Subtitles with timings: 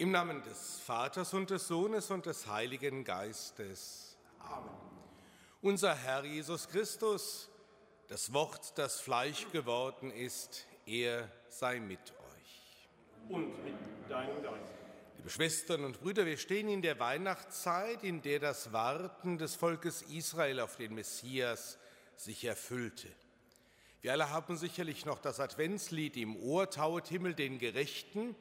[0.00, 4.16] Im Namen des Vaters und des Sohnes und des Heiligen Geistes.
[4.38, 4.70] Amen.
[5.60, 7.50] Unser Herr Jesus Christus,
[8.08, 12.88] das Wort, das Fleisch geworden ist, er sei mit euch.
[13.28, 13.74] Und mit
[14.08, 14.72] deinem Geist.
[15.18, 20.00] Liebe Schwestern und Brüder, wir stehen in der Weihnachtszeit, in der das Warten des Volkes
[20.00, 21.76] Israel auf den Messias
[22.16, 23.08] sich erfüllte.
[24.00, 28.34] Wir alle haben sicherlich noch das Adventslied im Ohr, Tauet Himmel den Gerechten,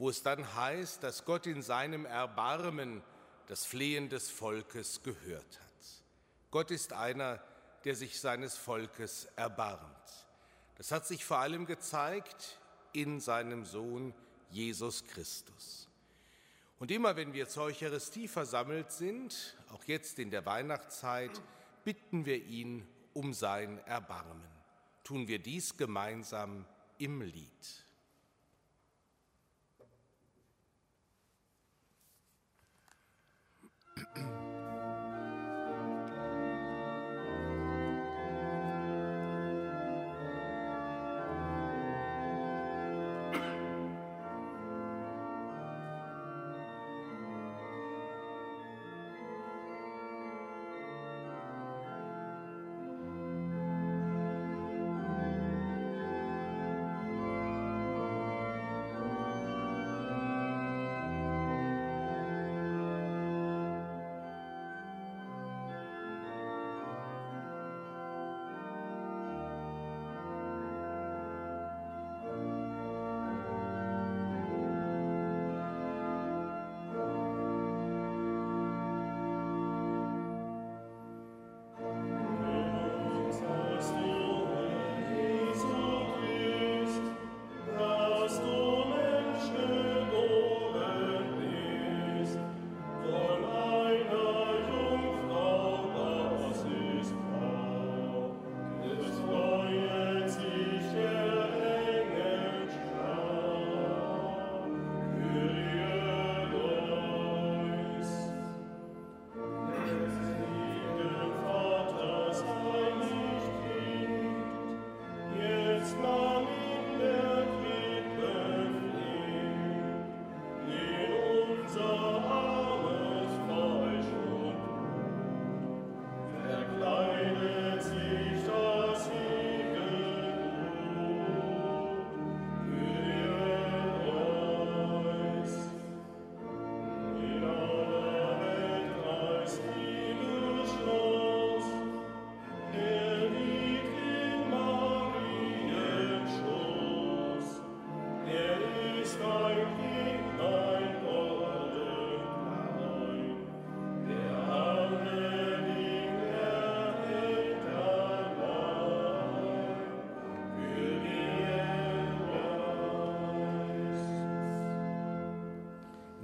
[0.00, 3.02] wo es dann heißt, dass Gott in seinem Erbarmen
[3.48, 6.02] das Flehen des Volkes gehört hat.
[6.50, 7.38] Gott ist einer,
[7.84, 10.26] der sich seines Volkes erbarmt.
[10.78, 12.58] Das hat sich vor allem gezeigt
[12.94, 14.14] in seinem Sohn
[14.48, 15.86] Jesus Christus.
[16.78, 21.42] Und immer wenn wir zur Eucharistie versammelt sind, auch jetzt in der Weihnachtszeit,
[21.84, 24.48] bitten wir ihn um sein Erbarmen.
[25.04, 26.64] Tun wir dies gemeinsam
[26.96, 27.84] im Lied.
[34.16, 34.40] Mm-hmm.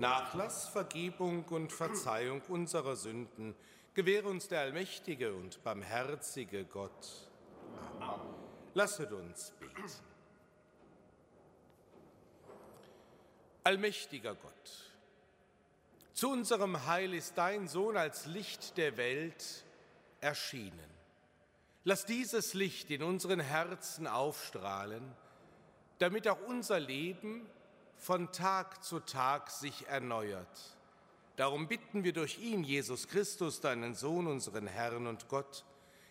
[0.06, 3.56] Nachlass, Vergebung und Verzeihung unserer Sünden
[3.92, 7.28] gewähre uns der allmächtige und barmherzige Gott.
[7.98, 8.20] Amen.
[8.74, 9.82] Lasset uns beten.
[13.64, 14.92] Allmächtiger Gott,
[16.12, 19.64] zu unserem Heil ist dein Sohn als Licht der Welt
[20.20, 20.90] erschienen.
[21.82, 25.02] Lass dieses Licht in unseren Herzen aufstrahlen,
[25.98, 27.50] damit auch unser Leben
[27.96, 30.76] von Tag zu Tag sich erneuert.
[31.36, 35.64] Darum bitten wir durch ihn, Jesus Christus, deinen Sohn, unseren Herrn und Gott,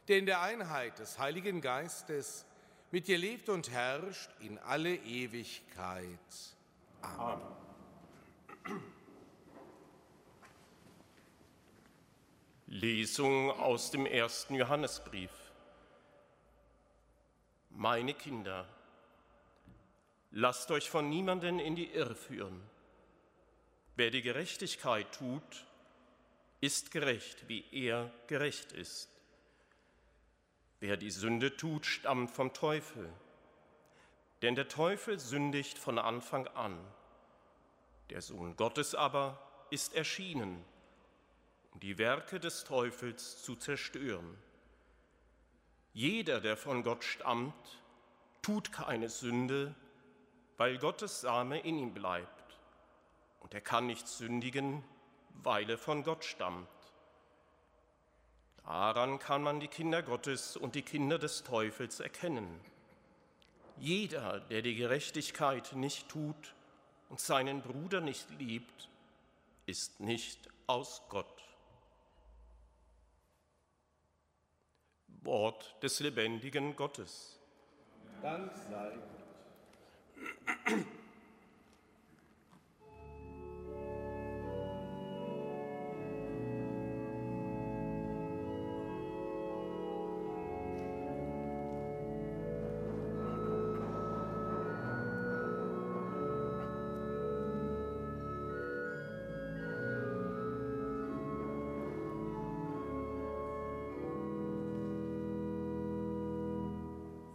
[0.07, 2.45] der in der Einheit des Heiligen Geistes
[2.91, 6.19] mit dir lebt und herrscht in alle Ewigkeit.
[7.01, 7.41] Amen.
[12.67, 15.31] Lesung aus dem ersten Johannesbrief.
[17.69, 18.67] Meine Kinder,
[20.37, 22.61] Lasst euch von niemanden in die Irre führen.
[23.95, 25.65] Wer die Gerechtigkeit tut,
[26.59, 29.09] ist gerecht, wie er gerecht ist.
[30.81, 33.09] Wer die Sünde tut, stammt vom Teufel.
[34.41, 36.77] Denn der Teufel sündigt von Anfang an.
[38.09, 39.39] Der Sohn Gottes aber
[39.69, 40.65] ist erschienen,
[41.71, 44.37] um die Werke des Teufels zu zerstören.
[45.93, 47.79] Jeder, der von Gott stammt,
[48.41, 49.73] tut keine Sünde,
[50.57, 52.57] weil Gottes Same in ihm bleibt.
[53.39, 54.83] Und er kann nicht sündigen,
[55.43, 56.67] weil er von Gott stammt.
[58.63, 62.59] Daran kann man die Kinder Gottes und die Kinder des Teufels erkennen.
[63.77, 66.55] Jeder, der die Gerechtigkeit nicht tut,
[67.09, 68.89] und seinen Bruder nicht liebt,
[69.65, 71.43] ist nicht aus Gott.
[75.21, 77.39] Wort des lebendigen Gottes.
[78.21, 79.24] Dank sei Gott.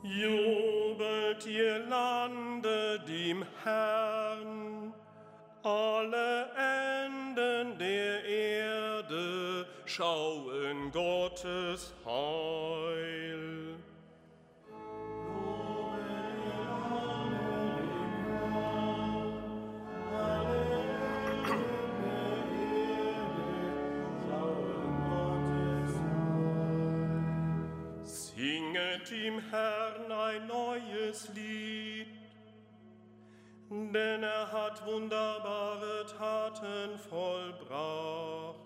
[0.02, 2.49] Jubelt ihr Lande
[3.30, 4.92] dem Herrn,
[5.62, 12.69] alle Enden der Erde schauen Gottes Heil.
[33.92, 38.56] Denn er hat wunderbare Taten vollbracht.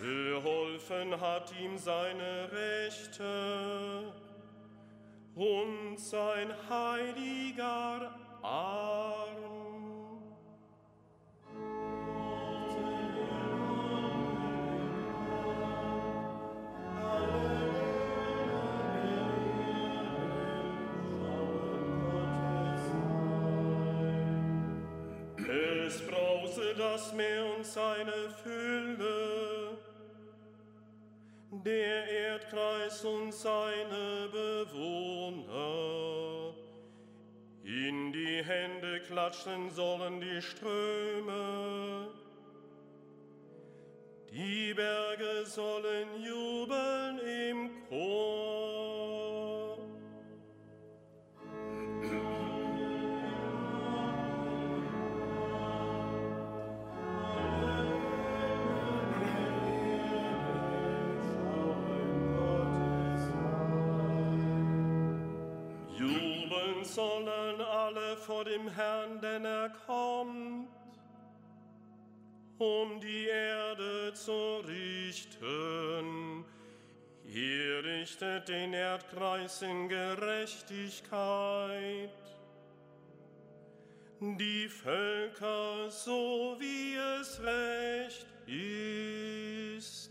[0.00, 4.12] Geholfen hat ihm seine Rechte
[5.34, 9.63] und sein heiliger Arm.
[26.76, 29.78] Das Meer und seine Fülle,
[31.50, 35.44] der Erdkreis und seine Bewohner.
[37.64, 42.08] In die Hände klatschen sollen die Ströme,
[44.30, 46.83] die Berge sollen jubeln
[68.24, 70.68] vor dem Herrn, denn er kommt,
[72.58, 76.44] um die Erde zu richten.
[77.26, 82.10] Er richtet den Erdkreis in Gerechtigkeit.
[84.20, 90.03] Die Völker so wie es recht ist.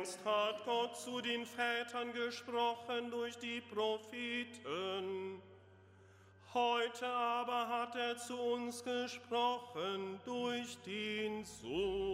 [0.00, 5.42] Einst hat Gott zu den Vätern gesprochen durch die Propheten.
[6.54, 12.09] Heute aber hat er zu uns gesprochen durch den Sohn.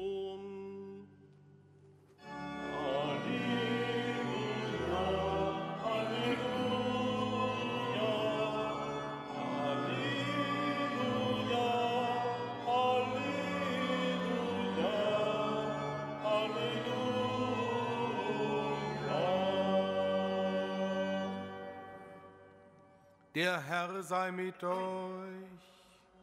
[23.37, 24.73] Der Herr sei mit euch.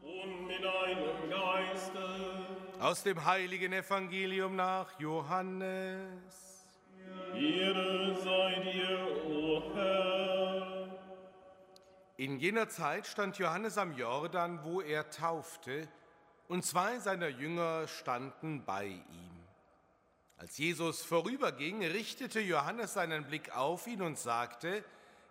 [0.02, 2.00] und mit einem Geiste.
[2.80, 6.66] Aus dem heiligen Evangelium nach Johannes.
[7.32, 10.88] Ehre sei dir, o Herr.
[12.16, 15.86] In jener Zeit stand Johannes am Jordan, wo er taufte,
[16.48, 19.46] und zwei seiner Jünger standen bei ihm.
[20.36, 24.84] Als Jesus vorüberging, richtete Johannes seinen Blick auf ihn und sagte,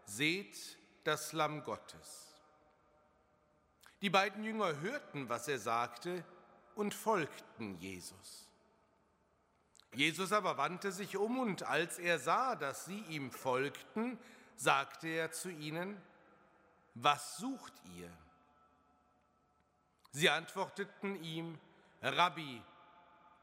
[0.06, 2.34] Seht das Lamm Gottes.
[4.02, 6.24] Die beiden Jünger hörten, was er sagte,
[6.76, 8.50] und folgten Jesus.
[9.94, 14.18] Jesus aber wandte sich um und als er sah, dass sie ihm folgten,
[14.56, 16.02] sagte er zu ihnen,
[16.96, 18.12] was sucht ihr?
[20.12, 21.60] Sie antworteten ihm,
[22.02, 22.62] Rabbi,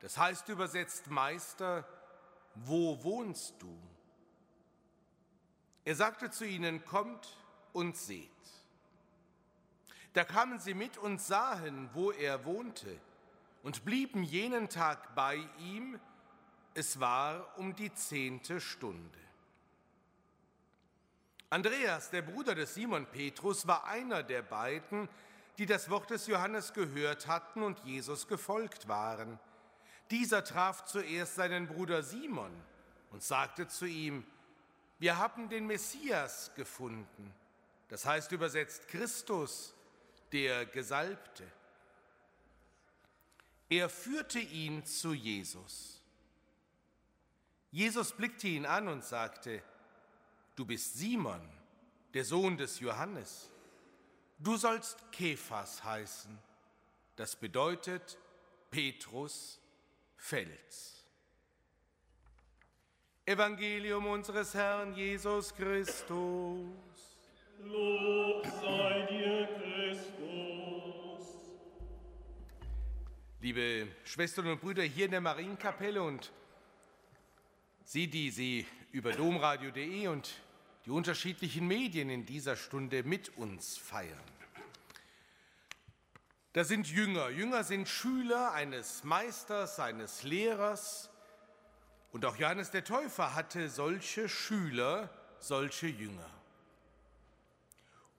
[0.00, 1.87] das heißt übersetzt Meister,
[2.55, 3.81] wo wohnst du?
[5.85, 7.37] Er sagte zu ihnen, kommt
[7.73, 8.29] und seht.
[10.12, 12.99] Da kamen sie mit und sahen, wo er wohnte,
[13.62, 15.99] und blieben jenen Tag bei ihm.
[16.75, 19.19] Es war um die zehnte Stunde.
[21.50, 25.09] Andreas, der Bruder des Simon Petrus, war einer der beiden,
[25.59, 29.39] die das Wort des Johannes gehört hatten und Jesus gefolgt waren.
[30.11, 32.53] Dieser traf zuerst seinen Bruder Simon
[33.11, 34.25] und sagte zu ihm,
[34.99, 37.35] wir haben den Messias gefunden,
[37.90, 39.75] das heißt übersetzt Christus,
[40.32, 41.44] der Gesalbte.
[43.68, 46.00] Er führte ihn zu Jesus.
[47.73, 49.62] Jesus blickte ihn an und sagte,
[50.54, 51.40] du bist Simon,
[52.14, 53.50] der Sohn des Johannes.
[54.38, 56.37] Du sollst Kephas heißen.
[57.16, 58.18] Das bedeutet
[58.70, 59.61] Petrus,
[60.16, 61.04] Fels.
[63.26, 66.89] Evangelium unseres Herrn Jesus Christus.
[73.40, 76.31] Liebe Schwestern und Brüder hier in der Marienkapelle und
[77.85, 80.31] Sie, die Sie über domradio.de und
[80.87, 84.23] die unterschiedlichen Medien in dieser Stunde mit uns feiern.
[86.52, 87.31] Da sind Jünger.
[87.31, 91.11] Jünger sind Schüler eines Meisters, eines Lehrers.
[92.12, 96.39] Und auch Johannes der Täufer hatte solche Schüler, solche Jünger.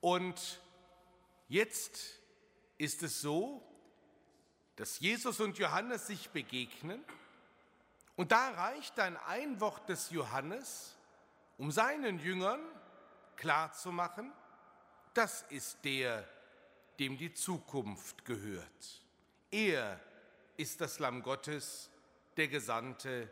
[0.02, 0.60] Und
[1.48, 2.20] jetzt
[2.76, 3.62] ist es so,
[4.74, 7.02] dass Jesus und Johannes sich begegnen.
[8.16, 10.98] Und da reicht ein Wort des Johannes,
[11.56, 12.60] um seinen Jüngern
[13.36, 14.32] klarzumachen,
[15.14, 16.28] das ist der,
[16.98, 19.02] dem die Zukunft gehört.
[19.52, 20.00] Er
[20.56, 21.90] ist das Lamm Gottes,
[22.36, 23.30] der Gesandte,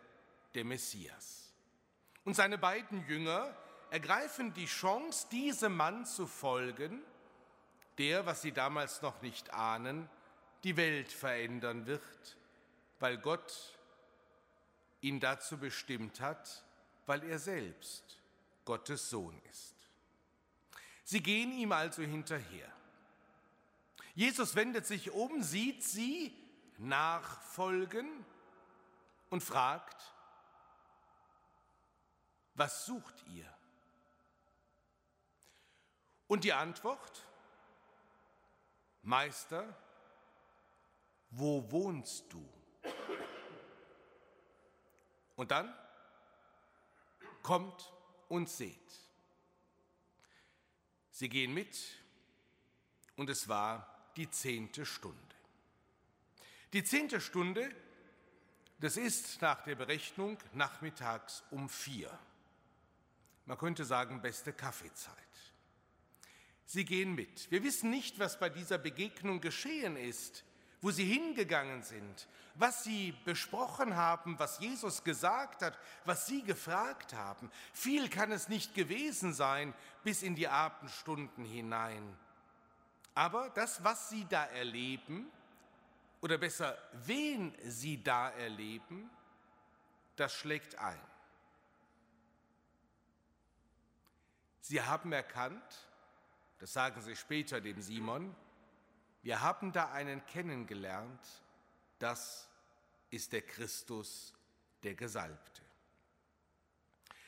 [0.55, 1.53] der Messias.
[2.25, 3.57] Und seine beiden Jünger
[3.91, 7.03] ergreifen die Chance, diesem Mann zu folgen,
[7.99, 10.09] der, was sie damals noch nicht ahnen,
[10.65, 12.37] die Welt verändern wird,
[12.99, 13.79] weil Gott
[15.01, 16.65] ihn dazu bestimmt hat,
[17.07, 18.19] weil er selbst
[18.65, 19.75] Gottes Sohn ist.
[21.05, 22.71] Sie gehen ihm also hinterher.
[24.15, 26.37] Jesus wendet sich um, sieht sie
[26.79, 28.25] nachfolgen
[29.29, 30.01] und fragt,
[32.55, 33.51] was sucht ihr?
[36.31, 37.27] Und die Antwort,
[39.03, 39.77] Meister,
[41.33, 42.49] wo wohnst du?
[45.35, 45.75] Und dann
[47.43, 47.93] kommt
[48.29, 48.79] und seht.
[51.11, 51.77] Sie gehen mit
[53.17, 55.35] und es war die zehnte Stunde.
[56.73, 57.75] Die zehnte Stunde,
[58.79, 62.17] das ist nach der Berechnung nachmittags um vier.
[63.47, 65.30] Man könnte sagen, beste Kaffeezeit.
[66.71, 67.51] Sie gehen mit.
[67.51, 70.45] Wir wissen nicht, was bei dieser Begegnung geschehen ist
[70.81, 77.13] wo sie hingegangen sind, was sie besprochen haben, was Jesus gesagt hat, was sie gefragt
[77.13, 77.51] haben.
[77.73, 79.75] Viel kann es nicht gewesen sein
[80.05, 82.17] bis in die Abendstunden hinein.
[83.15, 85.31] Aber das, was sie da erleben,
[86.23, 89.11] oder besser, wen sie da erleben,
[90.17, 91.01] das schlägt ein.
[94.61, 95.89] Sie haben erkannt,
[96.61, 98.37] das sagen sie später dem Simon,
[99.23, 101.21] wir haben da einen kennengelernt,
[101.99, 102.49] das
[103.11, 104.35] ist der Christus,
[104.83, 105.63] der Gesalbte.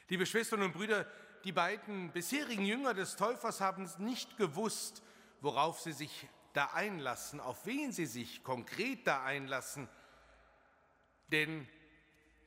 [0.08, 1.06] Liebe Schwestern und Brüder,
[1.44, 5.02] die beiden bisherigen Jünger des Täufers haben nicht gewusst,
[5.40, 9.88] worauf sie sich da einlassen, auf wen sie sich konkret da einlassen.
[11.28, 11.66] Denn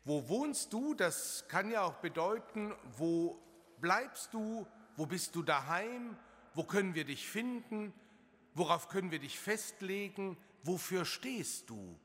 [0.03, 3.41] wo wohnst du, das kann ja auch bedeuten, wo
[3.81, 6.15] bleibst du, wo bist du daheim,
[6.55, 7.93] wo können wir dich finden,
[8.55, 10.37] Worauf können wir dich festlegen?
[10.63, 11.99] Wofür stehst du?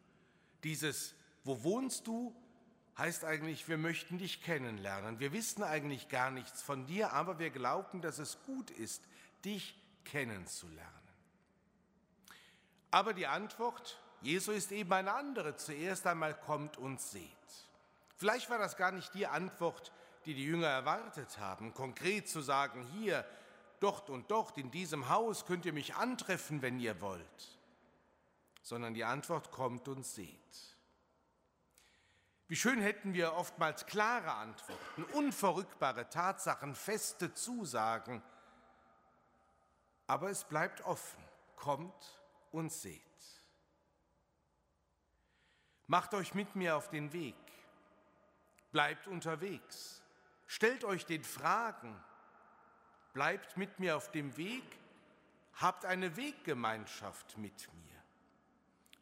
[0.64, 1.14] Dieses
[1.44, 2.36] Wo wohnst du?
[2.98, 5.20] heißt eigentlich, wir möchten dich kennenlernen.
[5.20, 9.02] Wir wissen eigentlich gar nichts von dir, aber wir glauben, dass es gut ist,
[9.42, 10.90] dich kennenzulernen.
[12.90, 15.56] Aber die Antwort, Jesu ist eben eine andere.
[15.56, 17.24] Zuerst einmal kommt und seht.
[18.16, 19.92] Vielleicht war das gar nicht die Antwort,
[20.26, 23.24] die die Jünger erwartet haben, konkret zu sagen, hier,
[23.80, 27.58] dort und dort, in diesem Haus könnt ihr mich antreffen, wenn ihr wollt,
[28.62, 30.38] sondern die Antwort kommt und seht.
[32.46, 38.22] Wie schön hätten wir oftmals klare Antworten, unverrückbare Tatsachen, feste Zusagen,
[40.06, 41.22] aber es bleibt offen,
[41.54, 43.00] kommt und seht.
[45.86, 47.36] Macht euch mit mir auf den Weg,
[48.72, 50.02] bleibt unterwegs,
[50.46, 51.96] stellt euch den Fragen,
[53.12, 54.64] bleibt mit mir auf dem Weg,
[55.54, 57.90] habt eine Weggemeinschaft mit mir.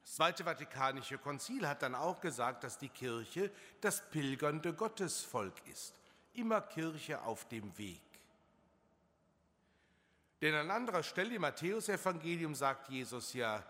[0.03, 5.95] Das Zweite Vatikanische Konzil hat dann auch gesagt, dass die Kirche das pilgernde Gottesvolk ist,
[6.35, 8.01] immer Kirche auf dem Weg.
[10.41, 13.63] Denn an anderer Stelle im Matthäusevangelium sagt Jesus ja,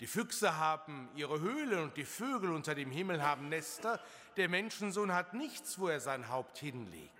[0.00, 4.00] die Füchse haben ihre Höhle und die Vögel unter dem Himmel haben Nester,
[4.36, 7.12] der Menschensohn hat nichts, wo er sein Haupt hinlegt.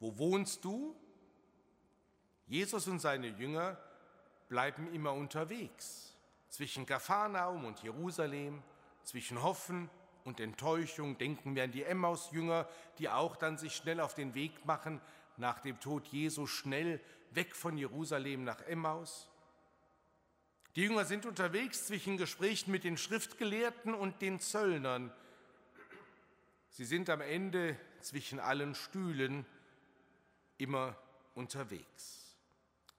[0.00, 0.96] Wo wohnst du?
[2.46, 3.78] Jesus und seine Jünger
[4.48, 6.16] bleiben immer unterwegs
[6.48, 8.62] zwischen Kapharnaum und Jerusalem,
[9.04, 9.88] zwischen Hoffen
[10.24, 11.16] und Enttäuschung.
[11.16, 15.00] Denken wir an die Emmaus-Jünger, die auch dann sich schnell auf den Weg machen,
[15.36, 19.28] nach dem Tod Jesu schnell weg von Jerusalem nach Emmaus.
[20.76, 25.12] Die Jünger sind unterwegs zwischen Gesprächen mit den Schriftgelehrten und den Zöllnern.
[26.70, 29.46] Sie sind am Ende zwischen allen Stühlen
[30.60, 30.96] immer
[31.34, 32.36] unterwegs.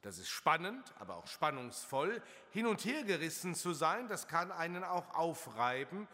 [0.02, 2.22] Das ist spannend, aber auch spannungsvoll.
[2.52, 6.08] Hin und her gerissen zu sein, das kann einen auch aufreiben.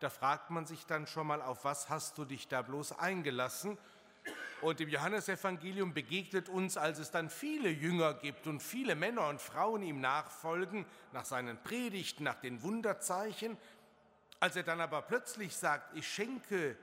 [0.00, 3.78] Da fragt man sich dann schon mal, auf was hast du dich da bloß eingelassen?
[4.60, 9.40] Und im Johannesevangelium begegnet uns, als es dann viele Jünger gibt und viele Männer und
[9.40, 13.56] Frauen ihm nachfolgen, nach seinen Predigten, nach den Wunderzeichen,
[14.38, 16.76] als er dann aber plötzlich sagt, ich schenke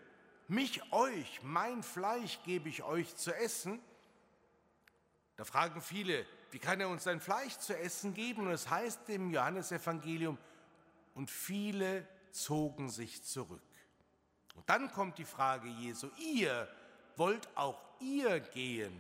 [0.48, 3.80] mich euch, mein Fleisch gebe ich euch zu essen,
[5.38, 8.48] da fragen viele, wie kann er uns sein Fleisch zu essen geben?
[8.48, 10.38] Und es heißt im Johannesevangelium,
[11.14, 13.62] und viele zogen sich zurück.
[14.56, 16.68] Und dann kommt die Frage Jesu, ihr
[17.16, 19.00] wollt auch ihr gehen?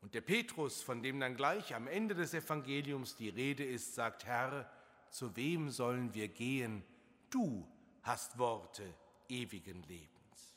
[0.00, 4.24] Und der Petrus, von dem dann gleich am Ende des Evangeliums die Rede ist, sagt,
[4.24, 4.70] Herr,
[5.10, 6.84] zu wem sollen wir gehen?
[7.30, 7.66] Du
[8.02, 8.94] hast Worte
[9.28, 10.54] ewigen Lebens.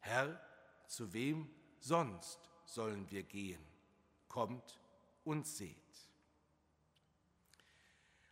[0.00, 0.40] Herr,
[0.86, 1.50] zu wem
[1.80, 3.62] sonst sollen wir gehen.
[4.28, 4.78] Kommt
[5.24, 5.76] und seht.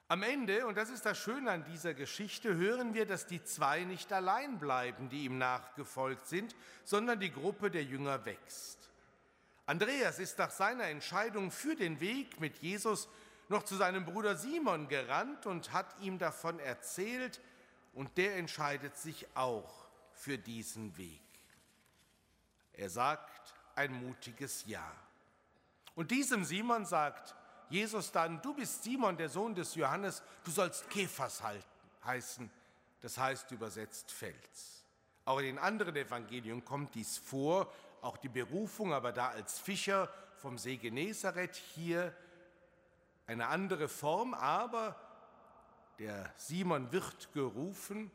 [0.08, 3.84] Am Ende, und das ist das Schöne an dieser Geschichte, hören wir, dass die zwei
[3.84, 8.90] nicht allein bleiben, die ihm nachgefolgt sind, sondern die Gruppe der Jünger wächst.
[9.66, 13.08] Andreas ist nach seiner Entscheidung für den Weg mit Jesus
[13.48, 17.40] noch zu seinem Bruder Simon gerannt und hat ihm davon erzählt,
[17.92, 21.20] und der entscheidet sich auch für diesen Weg.
[22.72, 23.39] Er sagt,
[23.74, 24.84] ein mutiges Ja.
[25.94, 27.34] Und diesem Simon sagt
[27.68, 31.64] Jesus dann, du bist Simon, der Sohn des Johannes, du sollst Kephas halten,
[32.04, 32.50] heißen,
[33.00, 34.84] das heißt übersetzt Fels.
[35.24, 40.12] Auch in den anderen Evangelien kommt dies vor, auch die Berufung, aber da als Fischer
[40.38, 42.14] vom See Genezareth hier
[43.26, 44.96] eine andere Form, aber
[45.98, 48.10] der Simon wird gerufen.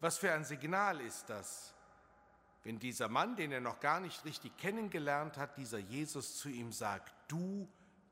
[0.00, 1.74] Was für ein Signal ist das?
[2.62, 6.72] Wenn dieser Mann, den er noch gar nicht richtig kennengelernt hat, dieser Jesus zu ihm
[6.72, 7.68] sagt, du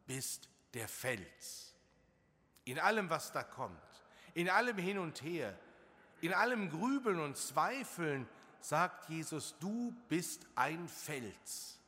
[0.06, 1.74] bist der Fels.
[2.64, 3.78] In allem, was da kommt,
[4.34, 5.58] in allem hin und her,
[6.20, 8.26] in allem Grübeln und Zweifeln,
[8.60, 11.78] sagt Jesus, du bist ein Fels.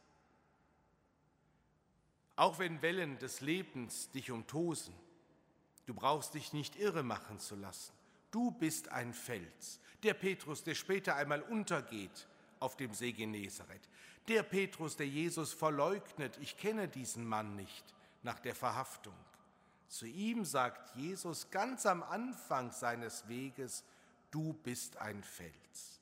[2.36, 4.94] Auch wenn Wellen des Lebens dich umtosen,
[5.86, 7.92] du brauchst dich nicht irre machen zu lassen.
[8.30, 9.80] Du bist ein Fels.
[10.02, 12.28] Der Petrus, der später einmal untergeht,
[12.60, 13.88] auf dem See Genezareth.
[14.28, 17.84] Der Petrus, der Jesus verleugnet, ich kenne diesen Mann nicht
[18.22, 19.16] nach der Verhaftung.
[19.88, 23.82] Zu ihm sagt Jesus ganz am Anfang seines Weges,
[24.30, 26.00] du bist ein Fels.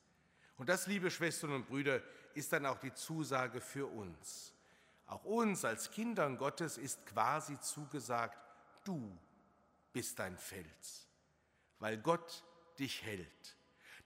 [0.58, 2.02] Und das, liebe Schwestern und Brüder,
[2.34, 4.52] ist dann auch die Zusage für uns.
[5.06, 8.36] Auch uns als Kindern Gottes ist quasi zugesagt,
[8.84, 9.16] du
[9.92, 11.08] bist ein Fels,
[11.78, 12.44] weil Gott
[12.78, 13.57] dich hält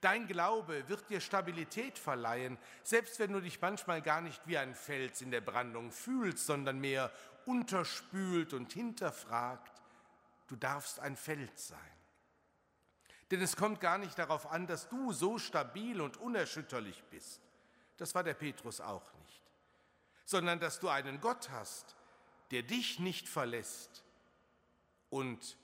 [0.03, 4.75] Dein Glaube wird dir Stabilität verleihen, selbst wenn du dich manchmal gar nicht wie ein
[4.75, 7.13] Fels in der Brandung fühlst, sondern mehr
[7.47, 9.81] unterspült und hinterfragt,
[10.49, 11.79] du darfst ein Feld sein.
[13.31, 17.41] Denn es kommt gar nicht darauf an, dass du so stabil und unerschütterlich bist.
[17.97, 19.41] Das war der Petrus auch nicht.
[20.25, 21.95] Sondern dass du einen Gott hast,
[22.51, 24.03] der dich nicht verlässt
[25.11, 25.57] und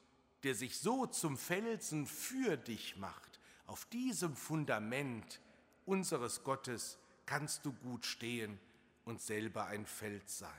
[0.44, 3.37] der sich so zum Felsen für dich macht.
[3.68, 5.42] Auf diesem Fundament
[5.84, 8.58] unseres Gottes kannst du gut stehen
[9.04, 10.50] und selber ein Feld sein.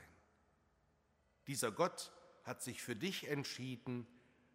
[1.48, 2.12] Dieser Gott
[2.44, 4.06] hat sich für dich entschieden,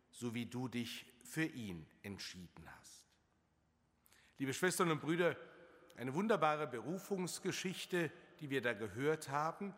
[0.10, 3.04] so wie du dich für ihn entschieden hast.
[4.38, 5.36] Liebe Schwestern und Brüder,
[5.98, 9.74] eine wunderbare Berufungsgeschichte, die wir da gehört haben.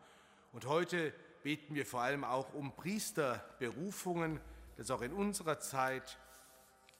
[0.52, 1.12] Und heute
[1.42, 4.40] beten wir vor allem auch um Priesterberufungen,
[4.76, 6.16] dass auch in unserer Zeit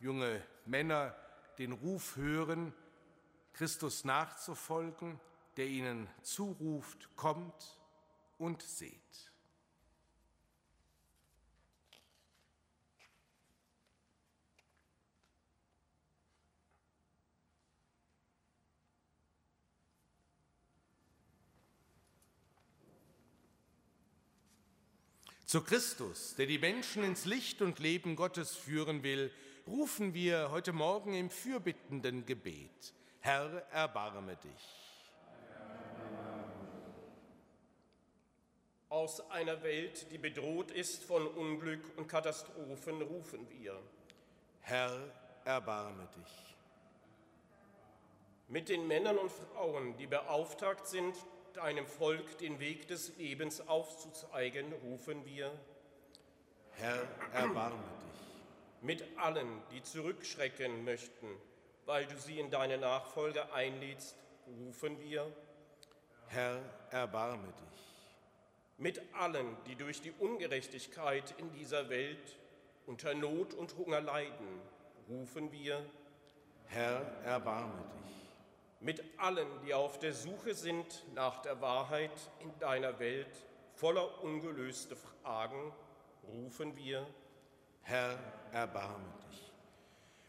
[0.01, 1.15] junge Männer
[1.59, 2.73] den Ruf hören,
[3.53, 5.21] Christus nachzufolgen,
[5.57, 7.79] der ihnen zuruft, kommt
[8.39, 8.95] und seht.
[25.49, 29.33] Zu Christus, der die Menschen ins Licht und Leben Gottes führen will,
[29.69, 32.95] rufen wir heute Morgen im fürbittenden Gebet.
[33.21, 34.89] Herr, erbarme dich.
[38.89, 43.79] Aus einer Welt, die bedroht ist von Unglück und Katastrophen, rufen wir.
[44.63, 44.99] Herr,
[45.45, 46.57] erbarme dich.
[48.49, 51.15] Mit den Männern und Frauen, die beauftragt sind,
[51.53, 55.53] deinem Volk den Weg des Lebens aufzuzeigen, rufen wir,
[56.73, 58.28] Herr, erbarme dich.
[58.81, 61.27] Mit allen, die zurückschrecken möchten,
[61.87, 65.31] weil du sie in deine Nachfolge einlädst, rufen wir,
[66.29, 66.61] Herr,
[66.91, 67.83] erbarme dich.
[68.77, 72.37] Mit allen, die durch die Ungerechtigkeit in dieser Welt
[72.87, 74.61] unter Not und Hunger leiden,
[75.09, 75.85] rufen wir,
[76.67, 78.09] Herr, erbarme dich
[78.81, 84.97] mit allen, die auf der Suche sind nach der Wahrheit in deiner Welt, voller ungelöste
[84.97, 85.73] Fragen,
[86.29, 87.07] rufen wir, Herr,
[88.53, 89.53] erbarme dich.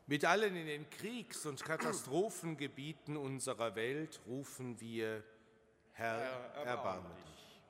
[0.07, 5.23] Mit allen in den Kriegs- und Katastrophengebieten unserer Welt rufen wir,
[5.93, 6.17] Herr,
[6.53, 7.61] Herr erbarme dich.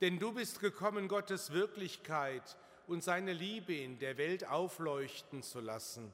[0.00, 6.12] Denn du bist gekommen, Gottes Wirklichkeit und seine Liebe in der Welt aufleuchten zu lassen.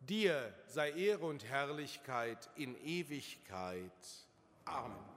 [0.00, 3.90] Dir sei Ehre und Herrlichkeit in Ewigkeit.
[4.64, 5.11] Amen.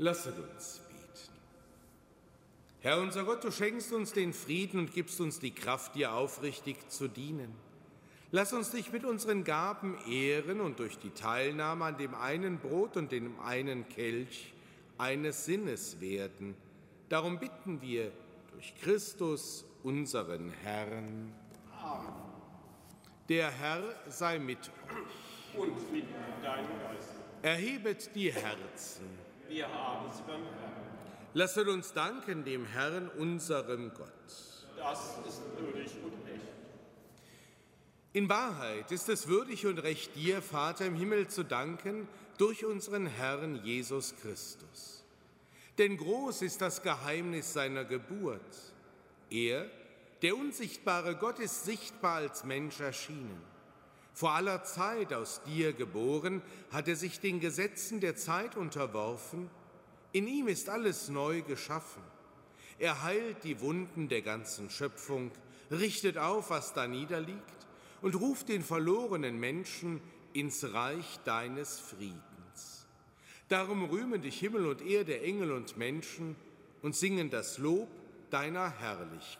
[0.00, 1.34] Lasset uns beten.
[2.80, 6.88] Herr unser Gott, du schenkst uns den Frieden und gibst uns die Kraft, dir aufrichtig
[6.88, 7.54] zu dienen.
[8.30, 12.96] Lass uns dich mit unseren Gaben ehren und durch die Teilnahme an dem einen Brot
[12.96, 14.54] und dem einen Kelch
[14.96, 16.54] eines Sinnes werden.
[17.10, 18.10] Darum bitten wir
[18.52, 21.30] durch Christus, unseren Herrn.
[21.78, 22.14] Amen.
[23.28, 25.60] Der Herr sei mit euch.
[25.60, 26.06] Und mit
[26.42, 27.16] deinem Geist.
[27.42, 29.29] Erhebet die Herzen.
[29.50, 30.72] Wir haben beim Herrn.
[31.34, 34.08] Lasset uns danken dem Herrn, unserem Gott.
[34.76, 36.46] Das ist würdig und recht.
[38.12, 42.06] In Wahrheit ist es würdig und recht, dir, Vater im Himmel, zu danken
[42.38, 45.04] durch unseren Herrn Jesus Christus.
[45.78, 48.40] Denn groß ist das Geheimnis seiner Geburt.
[49.30, 49.66] Er,
[50.22, 53.42] der unsichtbare Gott, ist sichtbar als Mensch erschienen.
[54.12, 59.48] Vor aller Zeit aus dir geboren, hat er sich den Gesetzen der Zeit unterworfen.
[60.12, 62.02] In ihm ist alles neu geschaffen.
[62.78, 65.30] Er heilt die Wunden der ganzen Schöpfung,
[65.70, 67.38] richtet auf, was da niederliegt,
[68.02, 70.00] und ruft den verlorenen Menschen
[70.32, 72.86] ins Reich deines Friedens.
[73.48, 76.36] Darum rühmen dich Himmel und Erde, Engel und Menschen
[76.82, 77.88] und singen das Lob
[78.30, 79.39] deiner Herrlichkeit.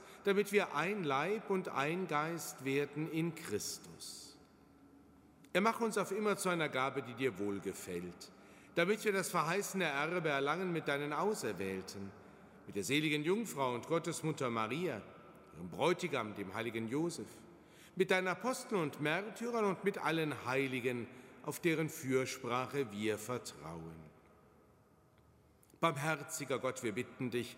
[0.23, 4.37] damit wir ein Leib und ein Geist werden in Christus.
[5.53, 8.31] Er mache uns auf immer zu einer Gabe, die dir wohlgefällt,
[8.75, 12.11] damit wir das verheißene Erbe erlangen mit deinen Auserwählten,
[12.67, 15.01] mit der seligen Jungfrau und Gottesmutter Maria,
[15.55, 17.27] ihrem Bräutigam, dem heiligen Josef,
[17.95, 21.07] mit deinen Aposteln und Märtyrern und mit allen Heiligen,
[21.43, 23.95] auf deren Fürsprache wir vertrauen.
[25.81, 27.57] Barmherziger Gott, wir bitten dich,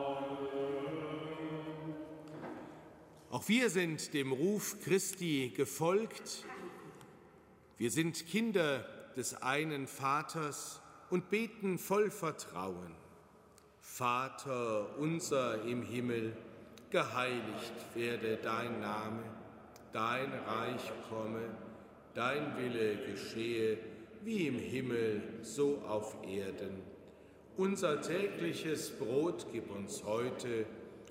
[3.41, 6.45] Auch wir sind dem Ruf Christi gefolgt.
[7.79, 8.85] Wir sind Kinder
[9.17, 12.93] des einen Vaters und beten voll Vertrauen.
[13.79, 16.37] Vater unser im Himmel,
[16.91, 19.23] geheiligt werde dein Name,
[19.91, 21.41] dein Reich komme,
[22.13, 23.79] dein Wille geschehe,
[24.23, 26.83] wie im Himmel, so auf Erden.
[27.57, 30.67] Unser tägliches Brot gib uns heute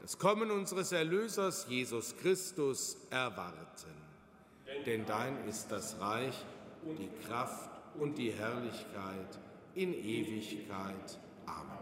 [0.00, 3.92] das Kommen unseres Erlösers Jesus Christus erwarten.
[4.86, 6.34] Denn dein ist das Reich,
[6.84, 9.38] die Kraft und die Herrlichkeit
[9.74, 11.18] in Ewigkeit.
[11.46, 11.78] Amen.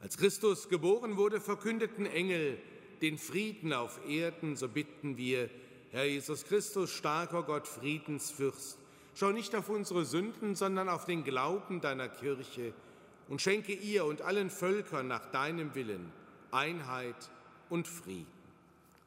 [0.00, 2.58] Als Christus geboren wurde, verkündeten Engel
[3.00, 5.50] den Frieden auf Erden, so bitten wir,
[5.90, 8.78] Herr Jesus Christus, starker Gott, Friedensfürst,
[9.14, 12.72] schau nicht auf unsere Sünden, sondern auf den Glauben deiner Kirche
[13.28, 16.12] und schenke ihr und allen Völkern nach deinem Willen
[16.52, 17.30] Einheit
[17.70, 18.26] und Frieden.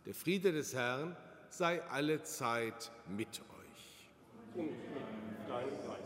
[0.05, 1.15] Der Friede des Herrn
[1.49, 4.09] sei alle Zeit mit euch.
[4.55, 4.69] Und
[5.47, 6.04] Geist.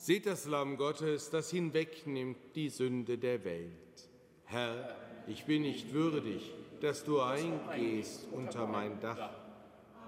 [0.00, 4.08] Seht das Lamm Gottes, das hinwegnimmt die Sünde der Welt.
[4.46, 4.96] Herr,
[5.26, 9.28] ich bin nicht würdig, dass du eingehst unter mein Dach,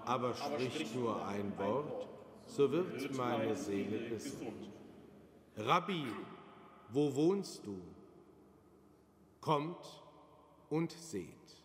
[0.06, 2.08] aber sprich nur ein Wort,
[2.46, 4.70] so wird meine Seele gesund.
[5.58, 6.06] Rabbi,
[6.88, 7.78] wo wohnst du?
[9.42, 10.02] Kommt
[10.70, 11.61] und seht.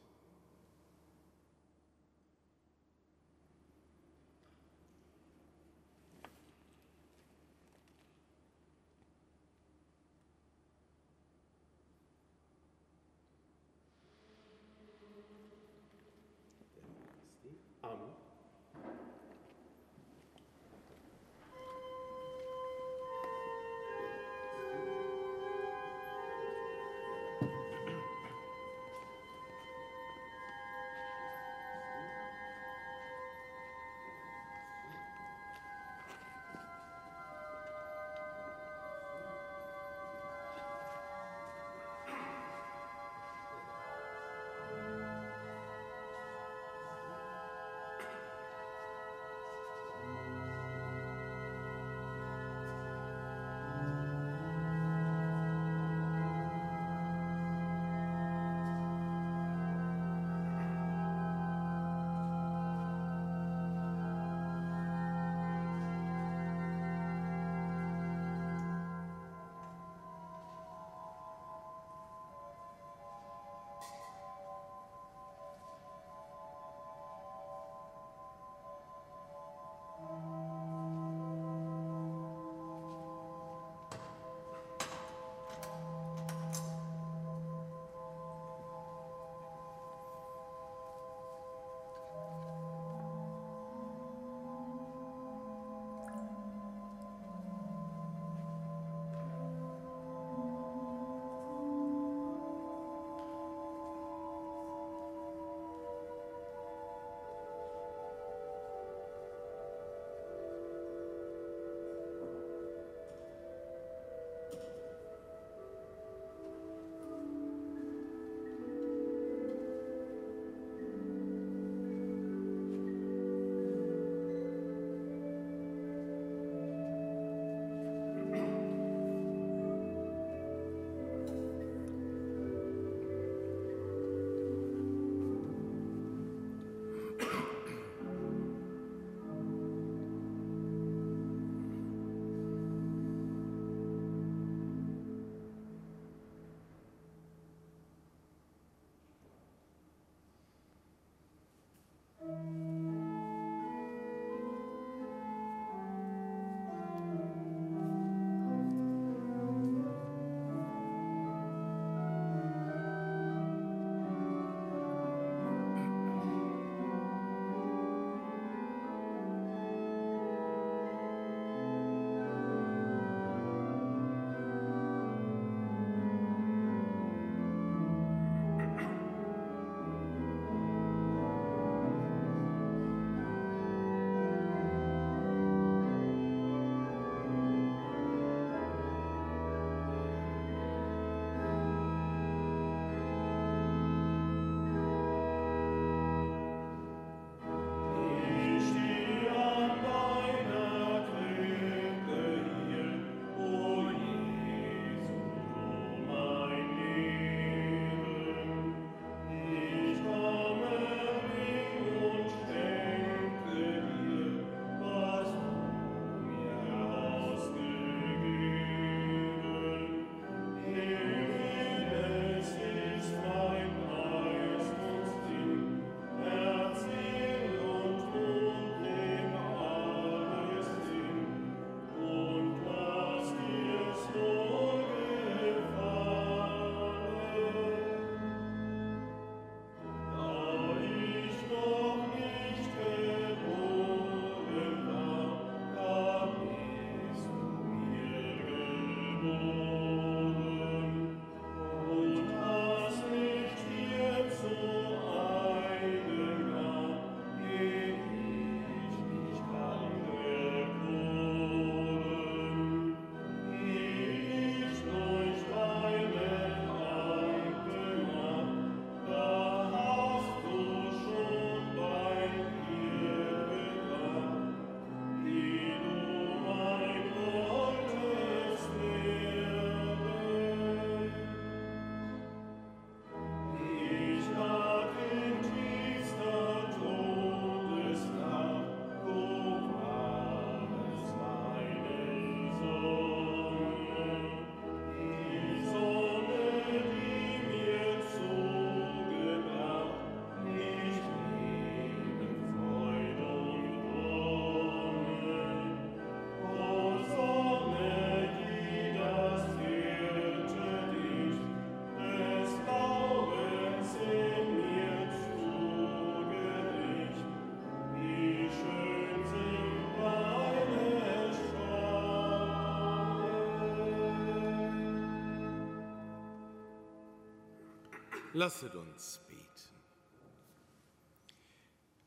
[328.38, 329.42] Lasset uns beten.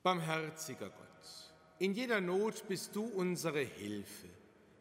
[0.05, 4.29] Barmherziger Gott, in jeder Not bist du unsere Hilfe.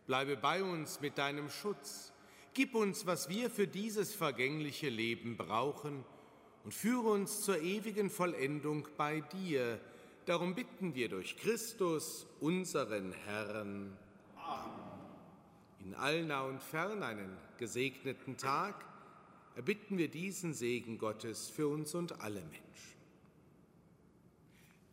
[0.05, 2.13] Bleibe bei uns mit deinem Schutz.
[2.53, 6.05] Gib uns, was wir für dieses vergängliche Leben brauchen
[6.65, 9.79] und führe uns zur ewigen Vollendung bei dir.
[10.27, 13.97] Darum bitten wir durch Christus, unseren Herrn.
[14.35, 14.71] Amen.
[15.79, 18.88] In allnah und fern einen gesegneten Tag
[19.60, 22.95] erbitten wir diesen Segen Gottes für uns und alle Menschen.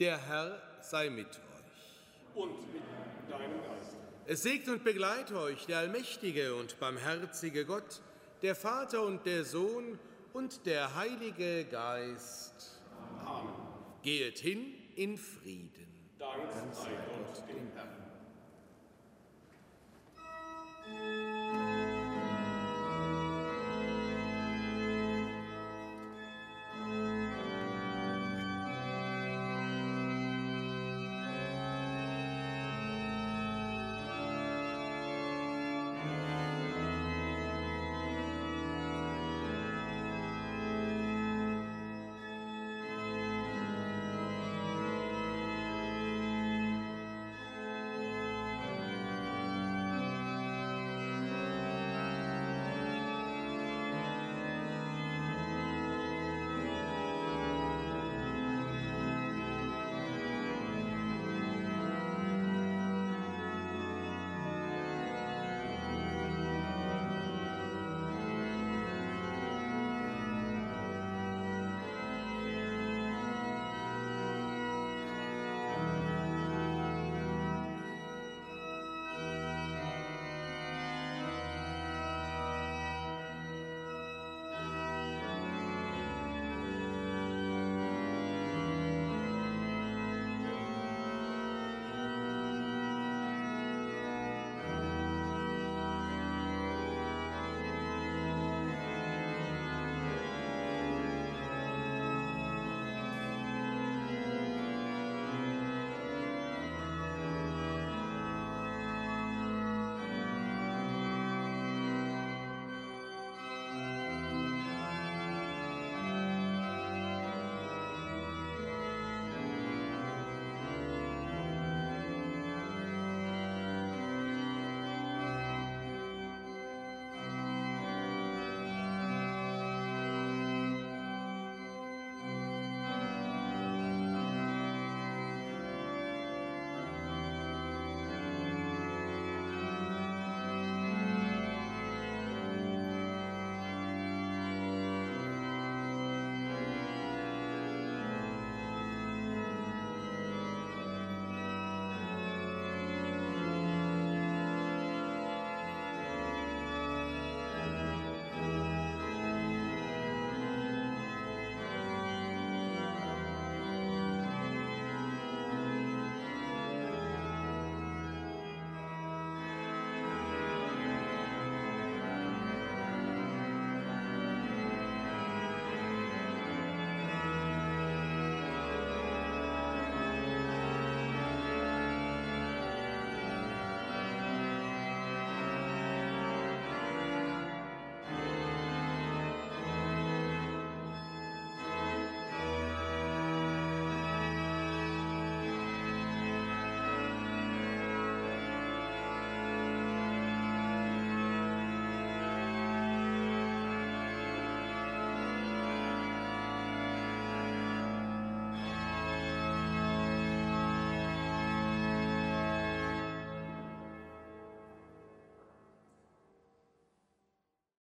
[0.00, 2.34] Der Herr sei mit euch.
[2.34, 2.82] Und mit
[3.30, 3.96] deinem Geist.
[4.26, 8.02] Es segne und begleite euch der allmächtige und barmherzige Gott,
[8.42, 10.00] der Vater und der Sohn
[10.32, 12.80] und der Heilige Geist.
[13.24, 13.54] Amen.
[14.02, 16.10] Gehet hin in Frieden.
[16.18, 16.42] Dank
[16.72, 18.05] sei Gott dem Herrn.